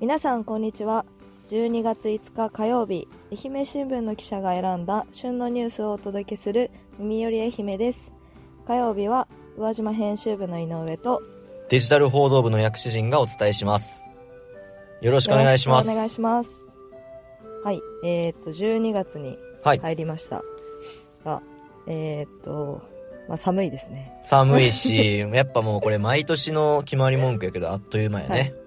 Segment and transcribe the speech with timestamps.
[0.00, 1.04] 皆さんこんにちは。
[1.50, 8.10] 12月5日火曜日愛媛新聞の記者が選んだ旬のニュースをお届けする耳より愛媛です。
[8.66, 9.28] 火曜日は
[9.58, 11.20] 宇和島編集部の井上と
[11.68, 14.06] デジタル報道部の薬師陣がお伝えします。
[15.02, 15.90] よろしくお願いします。
[15.90, 16.50] お願いします。
[17.62, 19.80] はいえー、っと12月にはい。
[19.80, 20.42] 入りました。
[21.26, 21.42] が、
[21.86, 22.80] えー、っと
[23.28, 24.18] まあ寒いですね。
[24.24, 28.59] 寒いしやっぱもうこれ毎年の決まり文句やけどあっという間やね、い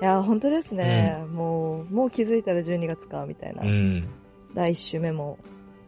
[0.00, 4.08] や本当ですね、もうもう気づいたら12月かみたいな、うん。
[4.54, 5.38] 第1週目も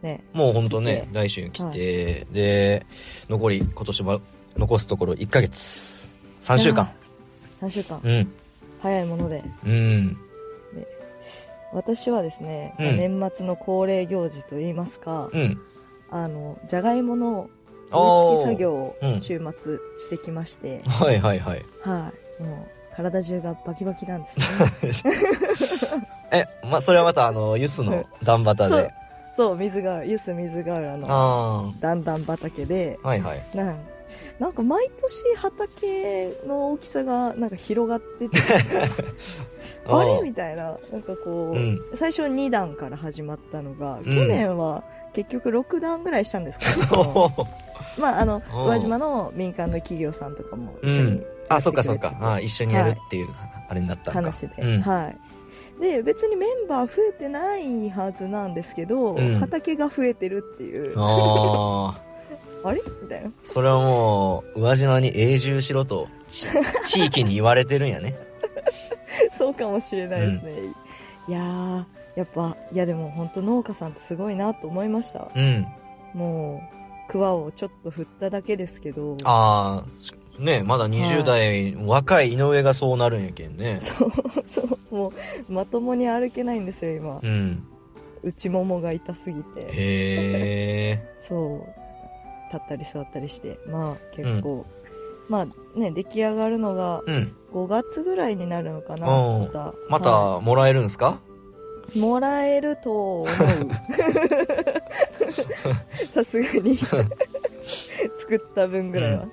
[0.01, 2.85] ねもうほんとね来週に来て、で
[3.29, 4.21] 残り今年も
[4.57, 6.09] 残すところ1ヶ月。
[6.41, 6.89] 3週間。
[7.61, 7.99] 3週間。
[8.03, 8.31] うん。
[8.81, 9.43] 早いもので。
[9.65, 10.17] うん。
[11.71, 13.19] 私はですね、うん。
[13.19, 15.59] 年末の恒例行事といいますか、うん。
[16.11, 17.49] あのじゃがいもの
[17.91, 19.21] 植え付け作業をうん。
[19.21, 21.65] 週末してきまして、はいはいはい。
[21.81, 22.43] はい。
[22.43, 24.29] もう体中がバキバキなんで
[24.93, 25.13] すね。
[26.31, 28.93] えまそれはまたあのユスの段端そうで？
[29.35, 29.55] そう。
[29.55, 32.99] 水がゆす水が浦のあ段々畑で。
[33.03, 33.41] あはいはい。
[33.53, 33.79] なん
[34.39, 38.37] なんか毎年畑の大きさがなんか広がってて。
[39.87, 41.79] あれみたいななんかこう、うん。
[41.95, 44.03] 最初2段から始まったのが、ん。
[44.03, 47.31] 去年は結局6段ぐらいしたんですかねその
[47.99, 48.57] まああのう。
[48.61, 52.13] ん宇和島の民間の企業さんとかも一緒にうんあそっかそっか。
[52.19, 53.29] あ一緒にやるっていう
[53.67, 54.81] あれになった話で、うん。
[54.81, 55.17] はい。
[55.81, 59.39] で別にメンバー増えてないはずなんですけど、うん。
[59.39, 60.93] 畑が増えてるっていう。
[60.97, 61.99] ああ
[62.65, 62.81] あれ？
[63.01, 63.31] みたいな。
[63.43, 66.47] それはもう宇和島に永住しろとち
[66.85, 68.15] 地域に言われてるんやね。
[69.37, 70.51] そうかもしれないですね、
[71.27, 71.83] いやー
[72.15, 75.29] やっぱいやでも本当農家さんってすごいなと思いました。
[75.35, 75.67] うん。
[76.13, 76.63] も
[77.07, 79.15] う桑をちょっと振っただけですけど。
[79.23, 79.89] ああ
[80.39, 83.79] ねまだ20代、若い井上がそうなるんやけんね。
[83.81, 84.11] そう
[84.47, 84.95] そう。
[84.95, 85.13] も
[85.49, 87.19] うまともに歩けないんですよ今。
[87.21, 87.63] うん。
[88.23, 89.61] 内ももが痛すぎて。
[89.61, 92.53] へえそう。
[92.53, 93.59] 立ったり座ったりして。
[93.67, 94.65] まあ結構、
[95.29, 97.35] まあね出来上がるのがうん。
[97.53, 99.73] 5月ぐらいになるのかなおうまた。
[99.89, 101.19] またはもらえるんすか、
[101.95, 101.99] い。
[101.99, 103.27] もらえると思う。
[106.11, 106.75] さすがに。
[108.19, 109.25] 作った分ぐらいは、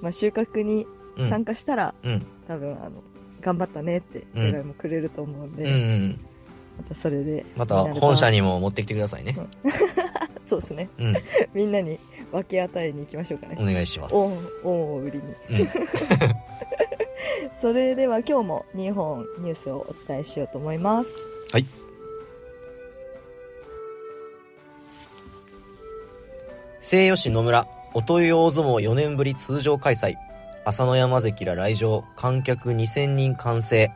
[0.00, 0.86] まあ収穫に
[1.18, 1.30] うん。
[1.30, 2.26] 参加したら、うん。
[2.46, 3.02] 多分あの
[3.40, 6.20] 頑張ったねって願いもくれると思うんで、うんうん
[6.78, 9.36] またそれでまた本社にも持ってきてくださいね。
[10.48, 10.88] そうですね。
[10.98, 11.16] うん。
[11.52, 11.98] みんなに
[12.30, 13.56] 分け与えに行きましょうかね。
[13.58, 14.14] お願いします。
[14.14, 14.30] 恩
[14.62, 15.58] 恩を売りに。
[15.60, 15.68] うん。
[17.60, 21.10] それでは今日も2本ニュースをお伝えしようと思います。
[21.52, 21.66] はい。
[26.80, 30.16] 西予市野村おとい大相撲4年ぶり通常開催。
[30.64, 32.04] 朝乃山関ら来場。
[32.16, 33.90] 観客2000人完成。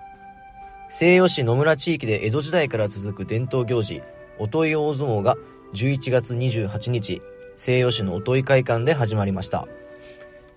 [0.88, 4.02] 西予市野村地域で江戸時代から続く伝統行事。
[4.38, 5.36] おとい大相撲が
[5.74, 7.20] 11月28日。
[7.56, 9.68] 西予市のおとい会館で始まりました。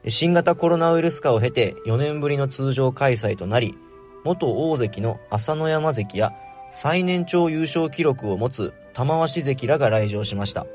[0.08, 3.76] 新型コロナウイルス化を経て4年ぶりの通常開催となり
[4.24, 6.32] 元大関の朝乃山関や
[6.70, 10.66] 最年長優勝記録を持つ玉鷲関らが来場しました。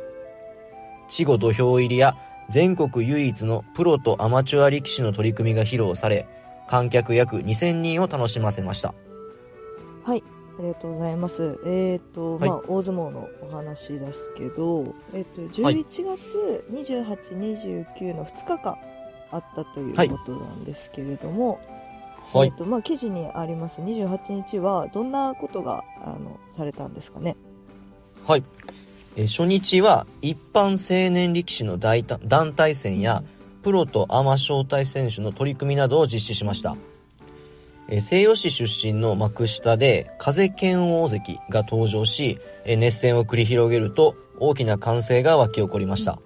[1.08, 2.16] 稚語土俵入りや
[2.50, 6.26] 全国唯一のプロとアマチュア力士の取り組みが披露され
[6.68, 8.94] 観客約2000人を楽しませました。
[10.04, 10.24] はい
[10.58, 11.58] ありがとうございます。
[11.64, 12.48] えっ、と、はい。
[12.50, 15.76] まあ大相撲のお話ですけどえっ、とはい。
[15.76, 15.84] 11
[16.18, 18.76] 月2829の2日間
[19.30, 20.08] あったというはい。
[20.10, 21.60] ことなんですけれども、
[22.32, 22.48] はい。
[22.48, 23.80] えっ、とまあ記事にあります。
[23.80, 27.36] 28日はどんなことがあのされたんですかね？
[28.26, 28.44] はい。
[29.16, 33.22] え初日は一般青年力士の団体戦や
[33.62, 36.76] プロとアマ招待選手の取り組みなどを実施しました。
[37.88, 46.20] え西予市出身の幕下で風剣大関が登場し、え熱戦を繰り広げると大きな歓声が沸き起こりました。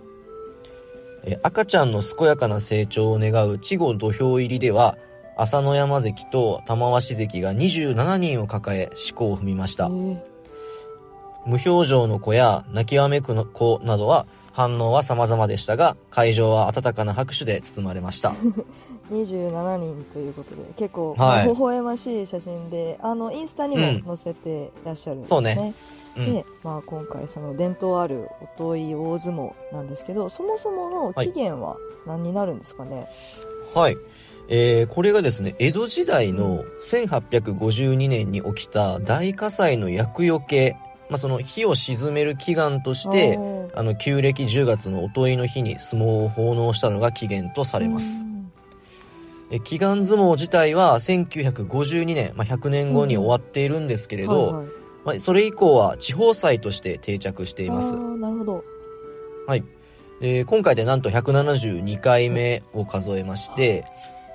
[1.25, 4.99] え赤ちゃんの健やかな成長を願う稚語土俵入りでは、
[5.37, 9.89] 朝乃山関と玉鷲関が27人を抱え、思考を踏みましたえ。
[9.89, 10.34] ー
[11.47, 18.35] 無表情の子や泣きわめくの子などは反応は様々でしたが、会場は温かな拍手で包まれました。
[19.11, 25.75] 27人ということで結構、はい微笑ましい写真であのインスタにうんも載せてらっしゃるんですそうね
[26.17, 26.33] うん。
[26.33, 31.77] で、まあ、今回その伝統あるおとい大相撲なんですけどそもそもの起源は
[32.07, 33.09] 何になるんですかね、
[33.75, 33.97] はい。
[34.49, 40.77] えー、これがですね、江戸時代の1852年に起きた大火災の厄除け、
[41.11, 43.39] まあ、その火を沈める祈願として、
[43.75, 48.25] あの、旧暦10月のおといの日に相撲を奉納したのが起源とされます。
[48.25, 48.51] うん。
[49.51, 54.67] え祈願相撲自体は1952年、まあ、100年後に終わっているんですけれど、はいはい。
[55.05, 57.95] まあ、それ以降は地方祭として定着しています。
[57.97, 58.65] なるほど。
[59.47, 59.65] はい。
[60.21, 63.85] えー今回でなんと172回目を数えまして、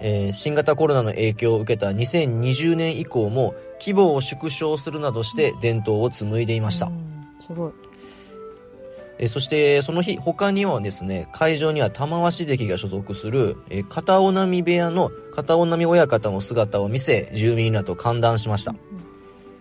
[0.02, 6.88] えー新型コロナの影響を受けた2020年以降も規模を縮小するなどして伝統を紡いでいました。
[6.88, 7.72] うんすごい。
[9.18, 18.74] えーそしてその日他にはですね会場には玉鷲関が所属する、えー片尾波部屋の片尾波親方も姿を見せ住民らと歓談しました、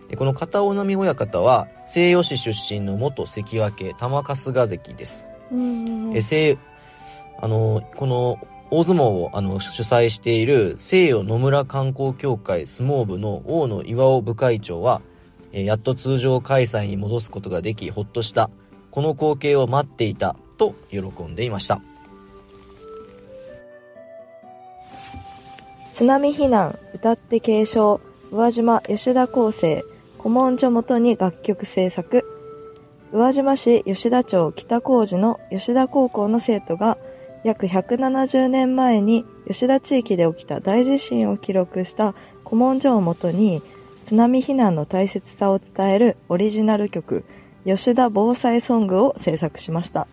[0.09, 6.15] えーこの片尾波親方は西予市出身の元関脇玉春日関です、うんうんうん。
[6.15, 6.57] えー西
[7.41, 8.37] あのこの
[8.71, 15.01] 大相撲をあの主催している西予野村観光協会相撲部の大野岩尾部会長は、
[15.51, 18.51] えーやっと通常開催に戻すことができほっとした。
[18.91, 21.81] この光景を待っていたと喜んでいました。
[25.93, 27.99] 津波避難歌って継承
[28.31, 29.83] 宇和島吉田厚生
[30.19, 32.23] 古文書元に楽曲制作。
[33.11, 36.99] 宇和島市吉田町北高寺の吉田高校の生徒が
[37.43, 42.13] 約170年前に吉田地域で起きた大地震を記録した
[42.43, 43.61] 古文書をもとに
[44.03, 47.23] 津波避難の大切さを伝えるオリジナル曲
[47.65, 50.07] 吉田防災ソングを制作しました。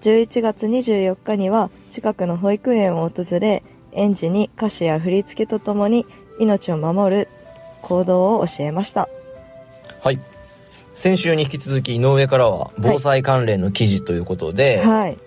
[0.00, 3.62] 11月24日には近くの保育園を訪れ
[3.92, 6.06] 園児に歌詞や振り付けとともに
[6.38, 7.28] 命を守る
[7.82, 9.08] 行動を教えました。
[10.00, 10.18] はい。
[10.94, 15.18] 先週に引き続き井上からは防災関連の記事ということで、はい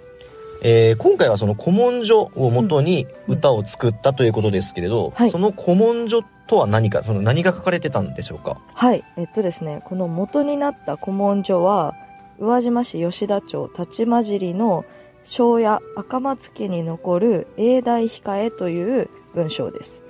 [0.66, 5.32] えー今回はその古文書をもとに歌を作ったということですけれど、はい。
[5.32, 8.58] その古文書とは何かその何が書かれてたんでしょうか？
[8.74, 9.04] はい。
[9.18, 11.96] えっとですねこの元になった古文書は
[12.40, 14.86] 宇和島市吉田町立間尻の
[15.26, 20.04] 庄屋赤松家に残る永代控えという文章です。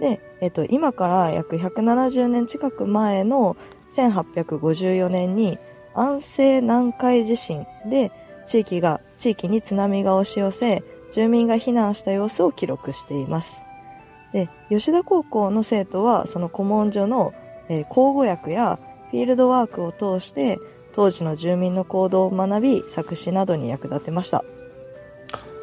[0.00, 3.56] で、えっと、今から約170年近く前の
[3.96, 5.58] 1854年に
[5.94, 8.12] 安政南海地震で
[8.46, 10.82] 地域が、地域に津波が押し寄せ、
[11.12, 13.62] 住民が避難した様子を記録しています。
[14.32, 17.32] で、吉田高校の生徒はその古文書の、
[17.68, 18.78] えー口語訳や
[19.10, 20.58] フィールドワークを通して
[20.94, 24.44] 当時の住民の行動を学び作詞などに役立てました。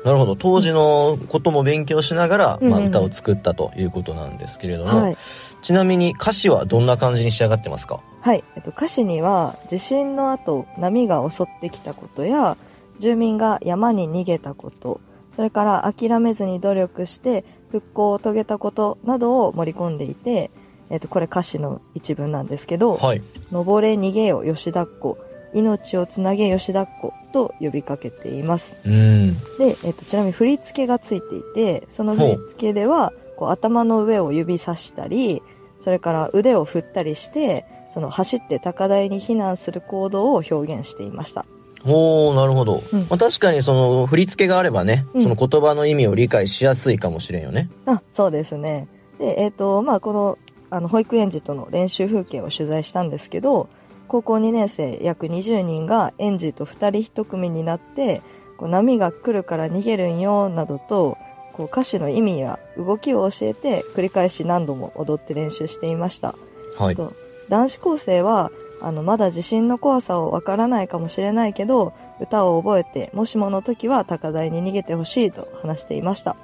[0.03, 5.17] なるほど当時のことも勉強しながら、まあ、うんうん歌を作ったということなんですけれども、はい。
[5.61, 8.01] ちなみに歌詞はどんな感じに仕上がってますか？
[8.19, 8.43] はい。
[8.55, 12.57] えっと、歌詞には、地震の後、波が襲ってきたことや、
[12.99, 15.01] 住民が山に逃げたこと、
[15.35, 20.51] それから諦めずに努力して復興を遂げたことなどを盛り込んでいて、
[20.89, 25.17] えっと、これ歌詞の一文なんですけど、はい登れ逃げよ吉田っ子、
[25.53, 28.79] 命をつなげ吉田っ子と呼びかけています。
[28.85, 35.41] うんで、えっと、ちなみに振り付けがついていて、その振り付けでは、こう頭の上を指さしたり、
[35.79, 41.45] それから腕を振ったりして、その走って高台に避難する行動を表現していました。
[41.85, 42.99] おーなるほど、うん。
[43.01, 45.23] まあ、確かにその振り付けがあればね、うん。
[45.23, 47.69] その言葉の意味を理解しやすいかもしれんよね。
[47.85, 48.87] あ、そうですね。
[49.19, 50.37] で、えっ、と、まあ、この、
[50.69, 53.69] あの、保育園児との練習風景を取材したんですけど、
[54.07, 58.21] 高校2年生約20人が園児と2人1組になって、
[58.57, 61.17] こう波が来るから逃げるんよ、などと、
[61.53, 66.35] こう歌詞の意味や動きを教えて繰り返し何度も踊って練習していました。
[66.77, 66.95] はい。
[66.95, 67.13] と
[67.49, 68.51] 男子高生は
[68.83, 76.35] あのまだ地震の怖さをわからないかもしれないけど歌を覚えてもしもの時は高台に逃げてほしいと話していました。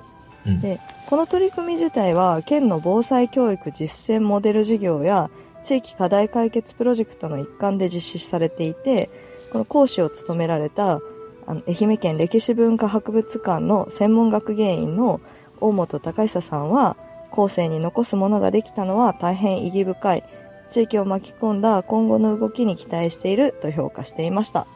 [0.45, 0.61] うん。
[0.61, 5.29] でこの取り組み自体は県の防災教育実践モデル事業や
[5.63, 9.09] 地域課題解決プロジェクトの一環で実施されていて
[9.51, 11.01] この講師を務められた
[11.45, 15.19] あの愛媛県歴史文化博物館の専門学芸員の
[15.59, 16.95] 大本隆久さんは
[17.31, 20.23] 後世に残すものができたのは大変意義深い
[20.69, 24.67] 地域を巻き込んだ今後の動きに期待していると評価していました。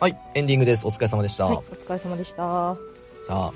[0.00, 0.86] はいエンディングです。
[0.86, 2.36] お疲れ様でした、はいお疲れ様でした。
[2.36, 2.78] さ
[3.28, 3.52] あ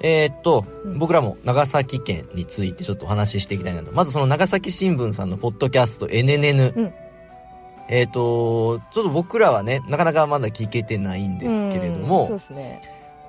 [0.00, 0.98] えーっと、うん。
[0.98, 3.92] 僕らも長崎県についてちょっとお話ししていきたいなと。
[3.92, 6.94] まずその長崎新聞さんのポッドキャスト NNN、うん。
[7.88, 12.80] えーっとちょっと僕らはねなかなかまだ聞けてないんですけれども、うんそうですね。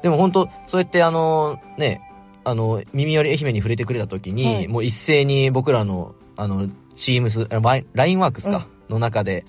[0.03, 2.01] でも本当そうやってあのね
[2.43, 4.67] あの耳より愛媛に触れてくれた時に、はい。
[4.67, 7.59] もう一斉に僕らのあのチームスあ
[7.93, 9.45] ラインワークスか、の中で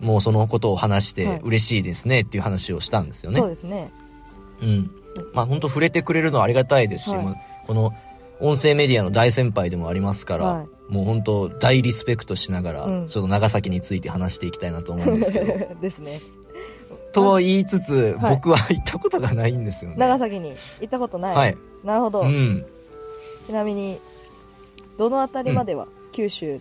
[0.00, 1.40] もうそのことを話してはい。
[1.44, 3.38] 嬉しいですねっていう話をしたんですよね。
[3.38, 3.90] そうですね。
[4.62, 4.90] うん。
[5.32, 7.24] まあ本当触れてくれるのはありがたいですし、はい。
[7.24, 7.36] まあ
[7.66, 7.92] この
[8.40, 10.92] 音声メディアの大先輩でもありますから、はい。
[10.92, 13.06] もう本当大リスペクトしながら、うん。
[13.06, 15.74] ちょっと長崎について話していきたいなと思うんですけど。
[15.80, 16.20] ですね
[17.12, 19.96] と言いつつ、はい僕は行ったことがないんですよね。
[19.98, 21.36] 長崎に行ったことない。
[21.36, 21.56] はい。
[21.84, 22.20] なるほど。
[22.22, 22.64] うん。
[23.46, 23.98] ちなみに、
[24.98, 26.60] どのあたりまでは、九州、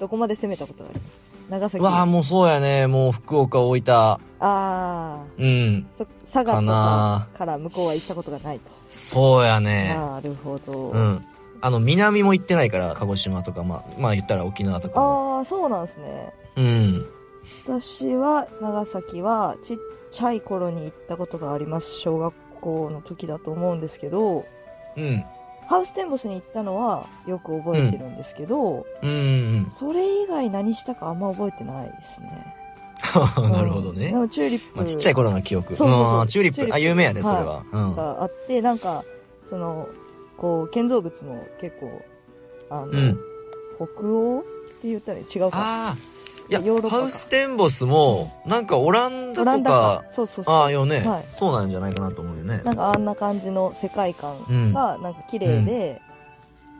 [0.00, 1.28] どこまで攻めたことがありますか？
[1.48, 1.82] 長崎。
[1.84, 2.86] わあ、もうそうやね。
[2.86, 3.94] もう福岡、大分。
[3.94, 5.86] ああ、うん。
[5.96, 8.70] そ佐賀かかから向こうは行ったことがないと。
[8.88, 9.94] そうやね。
[9.96, 10.90] なるほど。
[10.90, 11.24] うん。
[11.60, 15.36] あの、南も行ってないから、鹿児島とか、まあ、まあ言ったら沖縄とかも。
[15.38, 16.32] ああ、そうなんですね。
[16.56, 17.06] うん。
[17.64, 19.76] 私は、長崎は、ちっ
[20.10, 21.98] ちゃい頃に行ったことがあります。
[21.98, 24.46] 小学校の時だと思うんですけど、
[24.96, 25.24] うん。
[25.68, 29.12] ハウステンボスに行ったのはよく覚えてるんですけど、うんう
[29.66, 32.54] んそれ以外何したかあんま覚えてないですね。
[33.36, 33.52] うん。
[33.52, 35.76] なるほどねチューリップまあ、ちっちゃい頃の記憶。
[35.76, 36.74] そうそうチューリップ。
[36.74, 37.64] あ、有名やで、それは。
[37.70, 37.94] うん。
[37.94, 39.04] があって、なんか、
[39.48, 39.88] その、
[40.38, 42.02] こう、建造物も結構、
[42.70, 43.18] あの、うん。
[43.76, 44.42] 北欧っ
[44.80, 45.58] て言ったら違うか。
[45.58, 45.96] ああ。
[46.50, 50.04] いや、ヨーロッパかハウステンボスも、なんかオランダとかか、。
[50.10, 50.54] そうそうそう。
[50.54, 52.62] ああ、よね、はいそうなんじゃないかなと思うよね。
[52.64, 56.00] なんかあんな感じの世界観が、なんか綺麗で、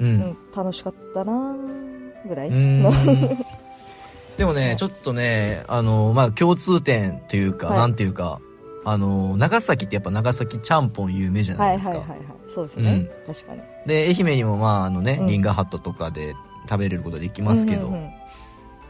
[0.00, 0.04] う。
[0.04, 2.50] うんん、楽しかったなーぐらい。
[4.38, 8.40] でもね、ちょっとね、あの、まあ、共通点というか、はいなんていうか、
[8.84, 11.90] あの、長崎ってやっぱ長崎ちゃんぽん有名じゃなはいいですか。
[11.90, 12.18] はいはいはい。
[12.54, 13.10] そうですね。
[13.26, 13.60] 確かに。
[13.86, 16.34] で、愛媛にもまあ、あのね、うんリンガーハットとかで
[16.68, 18.10] 食べれることできますけど、うんうんうん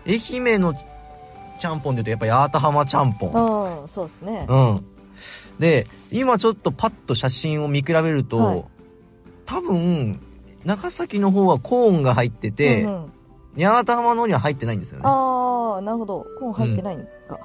[0.08, 0.20] 愛
[0.52, 3.82] 媛のちゃんぽんで言うとやっぱ八幡浜ちゃんぽん。
[3.82, 4.46] うん、そうですね。
[4.48, 4.84] うん。
[5.58, 8.64] で、今ちょっとパッと写真を見比べると、はい
[9.48, 10.20] 多分、
[10.66, 13.12] 長崎の方はコーンが入ってて、うんうん
[13.56, 15.02] 八幡浜の方には入ってないんですよね。
[15.04, 16.24] ああ、なるほど。
[16.38, 17.40] コーン入ってないんか。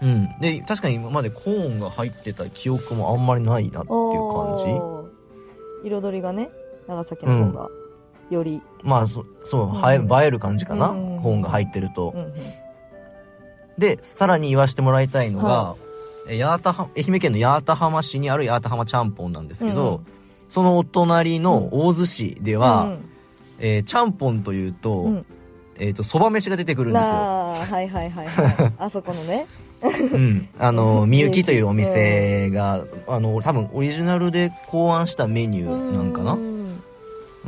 [0.00, 0.28] うん。
[0.38, 4.56] で、確かに今までコーンが入ってた記憶もあんまりないなっていう感
[5.82, 5.88] じ。
[5.88, 6.50] 彩りがね、
[6.86, 7.68] 長崎の方が、
[8.30, 12.12] より、まあ、そそう、うん映える感じかな、うんコーンが入ってると。
[12.14, 12.32] うんうん。
[13.78, 15.76] で、さらに言わせてもらいたいのが、は
[16.28, 20.06] え八幡浜愛媛県の八幡浜市にある八幡浜ちゃんぽんなんですけど、うん
[20.46, 23.08] そのお隣の大洲市では、うん
[23.58, 25.26] えーちゃんぽんというと、うん
[25.76, 27.08] えっ、と、蕎麦飯が出てくるんですよ。
[27.08, 28.72] はいはいはいはい。
[28.78, 29.46] あそこのね。
[29.82, 30.48] うん。
[30.58, 36.34] あの、みゆきというお店が、あの、多分オリジナルで考案したメニューなんかな？
[36.34, 36.40] うう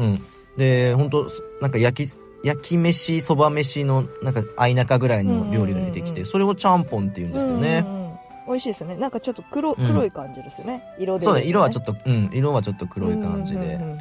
[0.03, 0.23] ん。
[0.57, 1.27] んで、本当
[1.61, 7.85] なんか焼き、焼き飯、蕎麦飯の、なんか、相中ぐらいの料理が出てきて、うんうんうんそれをちゃんぽんって言うんですよね。
[7.87, 8.07] うんうんうん
[8.47, 8.97] 美味しいですよね。
[8.97, 10.81] なんかちょっと黒、うん黒い感じですよね。
[11.01, 13.59] 色で、そうね、色はちょっっと、うん、色はちょっと黒い感じで。
[13.59, 13.99] うんうんうんうん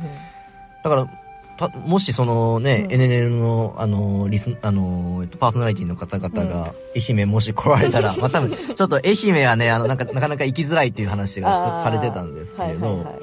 [0.84, 1.10] だから、
[1.58, 13.16] たもしそのね、うん NNL の、あの、リス、あの、えっと、パーソナリティの方々が、愛媛もし来られたら、まあ多分、 ちょっと愛媛はね、あの、なんか、なかなか行きづらいっていう話がされてたんですけれど、はいはいはい。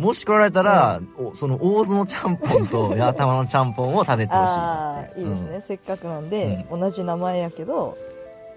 [0.00, 5.20] もし来られたら、おその大津のちゃんぽんと 八幡のちゃんぽんを食べてほしいあなあ。
[5.20, 5.64] いいですね。
[5.68, 7.98] せっかくなんで、同じ名前やけど、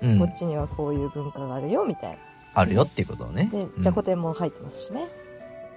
[0.02, 0.12] うん。
[0.12, 0.20] うん。
[0.20, 2.18] こっちにはこういう文化があるよ、みたいな。
[2.56, 3.50] あるよっていうことをね。
[3.52, 5.10] で、うんじゃこ天も入ってますしね。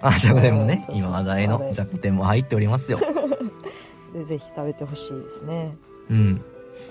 [0.01, 2.99] あ、じゃこ天もね今話題のじゃこ天も入っておりますよ。
[4.13, 5.75] で、ぜひ食べてほしいですね。
[6.09, 6.41] うん。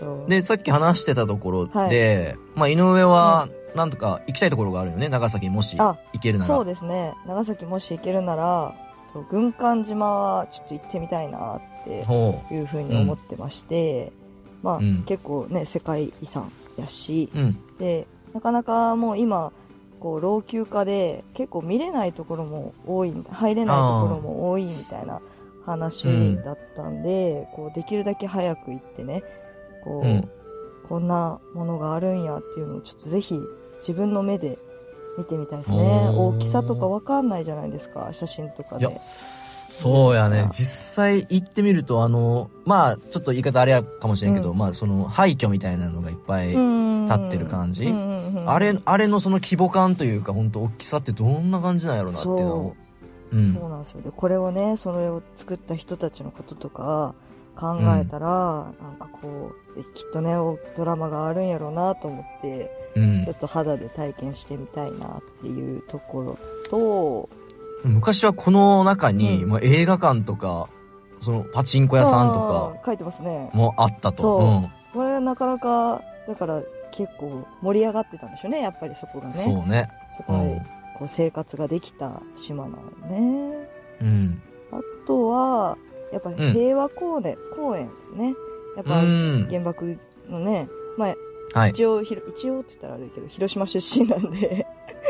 [0.00, 5.08] とで、さっき話してたところはで、まあ、井上は、なんとか行きたいところがあるよね。
[5.08, 6.54] 長崎もしあ行けるなら。
[6.54, 7.14] そうですね。
[7.26, 8.74] 長崎もし行けるなら、
[9.12, 14.12] と軍艦島はちょっと行ってみたいなってほいうふうに思ってまして、
[14.62, 17.38] まあ、うん結構ね、世界遺産やし、う。
[17.38, 17.76] うん。
[17.78, 19.52] で、なかなかもう今、
[20.00, 25.20] こう、老朽化で結構見れないところも多い、入れないところも多いみたいな
[25.64, 29.22] 話だったんで、こう、できるだけ早く行ってね、
[29.84, 30.30] こう、うん
[30.88, 33.40] こんなものがあるんやっていうのをちょっとぜひ
[33.80, 34.58] 自分の目で
[35.18, 36.10] 見てみたいですね。
[36.14, 39.00] 大きさとかわかんないじゃないですか、写真とかで。
[39.70, 40.50] そうやねうん。
[40.50, 46.58] 実際行ってみると、あの、まあ、ちょっと言い方あれやかもしれんけど、うんまあ、その、廃墟みたいなのがいっぱい、立
[47.06, 52.76] 立ってる感じうんうんうんあれ、あれのその規模感というか、本当大きさってどんな感じなんやろうなっていうのを。
[53.32, 53.54] うん。
[53.54, 54.02] そうなんですよ。
[54.02, 57.14] で、これをね、それを作った人たちのこととか
[57.56, 66.38] 考えたら、なんかこう、えきっとね、おドラマがあるんやろうなと思って、うんちょっと肌で体験してみたいなっていうところ
[66.70, 67.28] と、
[67.84, 70.68] 昔はこの中に、うんもう映画館とか、
[71.20, 73.56] そのパチンコ屋さんとあー書いてますねか。
[73.56, 74.62] もあったと。
[74.92, 79.34] これはなかなか、だから結構盛り上がってたんでしょうね、やっぱりそこがね。
[79.34, 79.90] そうね。
[80.16, 80.62] そこで
[80.96, 83.68] こう生活ができた島なのね。
[84.00, 84.42] うん。
[84.72, 85.76] あとは、
[86.12, 88.34] やっぱ平和公園、公園ね。
[88.76, 89.46] やっぱうん。
[89.50, 89.98] 原爆
[90.28, 91.14] のね、まあ
[91.58, 91.70] はい。
[91.70, 94.66] 一応ひろ、一応って言ったらあれだけど、広島出身なんで、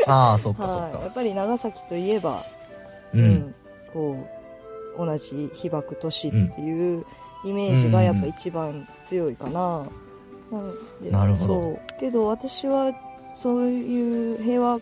[0.07, 0.91] ああ、そっかそっはい。
[0.93, 1.07] やか。
[1.07, 2.41] っぱり長崎といえば、
[3.13, 3.55] うん。
[3.93, 4.15] こ
[4.97, 7.05] う、同じ被爆都市っていう
[7.45, 9.85] イメージがやっぱ一番強いかな。
[10.51, 10.73] なの
[11.03, 11.99] でなるほどそう。
[11.99, 12.93] けど私は
[13.35, 14.79] そういう平和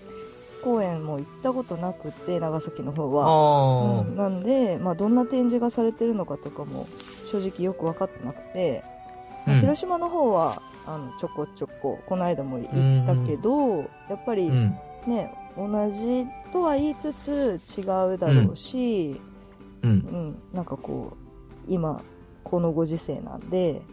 [0.65, 4.17] 公園も行ったことなくて長崎の方は、うん。
[4.17, 6.87] なんで、まあ、どんな展示がされてるのかとかも
[7.31, 8.83] 正直よく分かってなくて、
[9.47, 9.59] うん。
[9.59, 13.77] 広島の方はあのちょこちょここの間も行ったけど、
[14.09, 14.75] やっぱりうん。
[15.05, 19.21] ね、同じとは言いつつ違うだろうし、
[19.83, 19.89] うん。
[19.91, 20.35] うん。
[20.51, 22.01] なんかこう今
[22.43, 23.83] このご時世なんで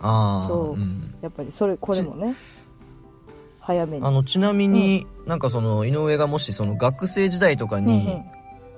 [0.00, 0.80] そう。
[0.80, 1.14] うん。
[1.20, 2.34] やっぱりそれこれもね
[3.66, 4.06] 早めに。
[4.06, 8.22] あの、ちなみに、なんかその、井上がもしその学生時代とかうんに、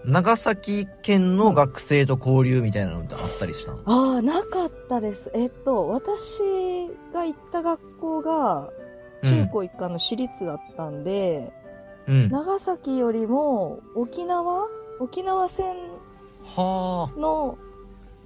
[0.04, 5.32] 長崎県の学生と交流みたいなのってあったりしたの、うんああなかったです。
[5.34, 6.38] えっと私
[7.12, 8.70] が行った学校が
[9.24, 11.52] 中高一貫の私立だったんで、
[12.06, 12.30] うん。
[12.30, 14.68] 長崎よりも沖縄？
[15.00, 15.74] 沖縄戦
[16.54, 17.65] はのあ。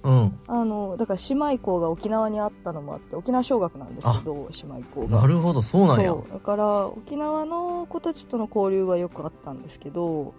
[0.03, 0.39] うん。
[0.47, 6.09] あのだから姉妹校が沖縄にあったのもあって沖縄小学なんですけど姉妹校がなるほど、そうなんや。
[6.09, 10.33] そうだから沖縄の子たちとの交流はよくあったんですけど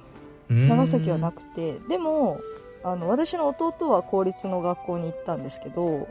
[0.49, 2.40] 長長崎はなくてでも
[2.85, 6.09] あの私の弟は公立の学校に行ったんですけど、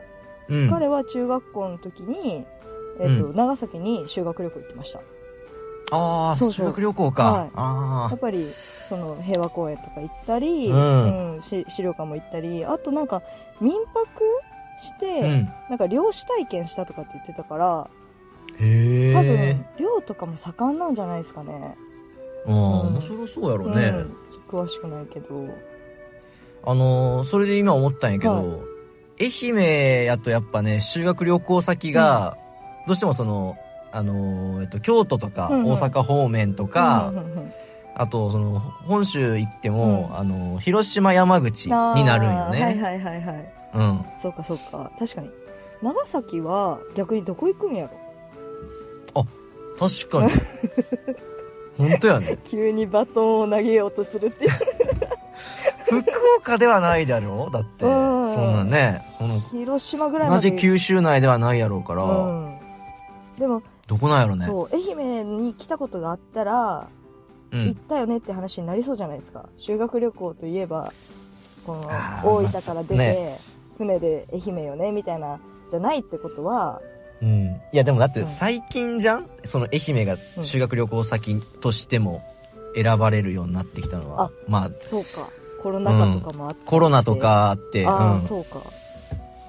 [0.49, 0.69] うん。
[0.69, 2.45] 彼は中学校の時に、
[2.99, 5.01] えっとう長崎に修学旅行行きました
[5.91, 7.31] ああ、そうそう修学旅行か。
[7.31, 8.47] はいあやっぱり
[8.87, 13.23] その平和公園とか行ったり、うんうんし資料館も行ったりあとなんか
[13.59, 14.21] 民泊
[14.79, 15.27] して、あ。
[15.27, 15.49] うん。
[15.69, 17.87] なんか漁師体験したとかって言ってたから
[18.59, 19.13] へえ。
[19.13, 21.75] 多分漁とかも盛んなんじゃないですかね
[22.47, 22.55] ああ、う
[22.91, 23.87] ん面白そうやろね。
[23.89, 24.15] うん、
[24.49, 25.47] 詳しくないけど
[26.63, 28.45] あのーそれで今思ったんやけど、はい
[29.21, 32.37] 愛媛やとやっぱね、修学旅行先が、
[32.87, 33.55] どうしてもその、
[33.91, 37.11] あのーえっと、京都とか大阪方面とか、
[37.95, 40.17] あとその、本州行っても、うん。
[40.17, 42.61] あのー広島山口になるんよね。
[42.61, 43.53] はいはいはいはい。
[43.73, 44.05] うん。
[44.21, 44.91] そうかそうか。
[44.97, 45.29] 確かに。
[45.81, 49.25] 長崎は逆にどこ行くんやろ？
[49.79, 50.31] 確かに。
[51.89, 52.37] 本当やね。
[52.45, 54.51] 急にバトンを投げようとするっていう。
[55.85, 56.03] 福
[56.37, 57.51] 岡ではないだろう？
[57.51, 57.85] だって。
[57.85, 58.35] うん。
[58.35, 60.49] そんなね、この、広島ぐらいまで。
[60.51, 62.07] 同じ九州内ではないやろうから、う
[62.45, 62.57] ん、
[63.39, 64.45] でも、どこなんやろね。
[64.45, 66.87] そう愛媛に来たことがあったら、
[67.51, 67.65] うん。
[67.65, 69.49] 行ったよねって話になりそうじゃないですか。
[69.57, 70.93] 修学旅行といえば
[71.65, 71.89] この
[72.23, 73.39] 大分から出て、ね。
[73.77, 76.81] 船で愛媛よねみたいなじゃないってことは
[77.21, 77.47] うん。
[77.73, 78.27] いやでもだってうん。
[78.27, 82.23] 最近じゃん、その愛媛が修学旅行先としても
[82.75, 84.31] 選ばれるようになってきたのは。
[84.47, 85.27] まあ、そうか。
[85.61, 88.21] コロナ禍とかもあって、コロナとかあって、ああ、うん。
[88.21, 88.61] そうか。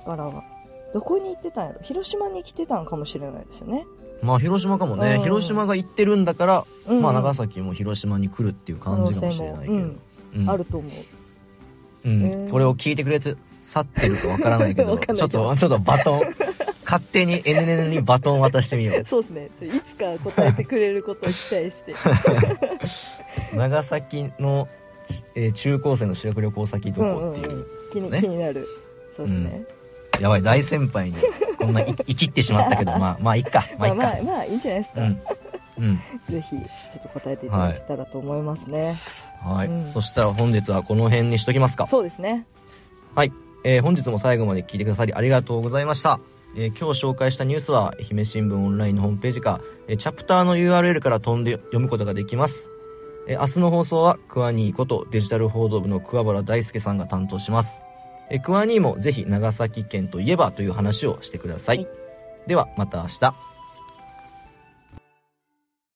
[0.05, 0.44] だから。
[0.92, 1.81] どこに行ってたんやろ？
[1.81, 3.87] 広島に来てたんかもしれないですよね、
[4.22, 5.22] まあ広島かもね、うん。
[5.22, 7.02] 広島が行ってるんだから、うん。
[7.02, 9.72] まあ長崎も広島に来るっていう感じかもしれないけど。
[9.74, 10.50] うん。
[10.50, 12.08] あると思う。
[12.08, 12.22] うん。
[12.24, 12.50] へー。
[12.50, 16.20] これを聞いてくれて去ってるかわからないけど ちょっと、ちょっとバトン、
[16.85, 19.04] 勝手に NN にバトン渡してみよう。
[19.08, 19.50] そうですね。
[19.62, 21.94] いつか答えてくれることを期待して。
[23.54, 24.68] 長崎の、
[25.35, 27.52] えー中高生の修学旅行先どこっていう。
[27.54, 27.66] んんん。
[27.92, 28.20] 気にね。
[28.20, 28.66] 気になる。
[29.16, 29.64] そうですね、
[30.20, 31.16] やばい、大先輩に、
[31.66, 33.64] こんな生きってしまったけど、まあ、まあ、いっか。
[33.79, 34.03] まあ、いっか。
[34.03, 35.20] まあまあまあいいんじゃないですか、うん。
[35.79, 36.01] うん。
[36.29, 38.94] ぜひちょっと答えていただけたらと思いますね、
[39.42, 41.87] はい、うんそしたら本日はこの辺にしときますか。
[41.87, 42.46] そうですね
[43.14, 43.33] はい。
[43.64, 46.20] えー本日も最後まで聞いてくださりありがとうございました。
[46.57, 52.70] えー今日紹介したニュースは愛媛新聞オンラインのホームページか、えーチャプターの URL から飛んで読むことができます。
[53.29, 57.81] えー明日の放送はクワニーことデジタル報道部の桑原大輔さんが担当します。
[58.30, 61.78] えークワニーもぜひ長崎県といえばという話をしてください。
[61.78, 62.02] はい
[62.46, 63.51] ではまた明日。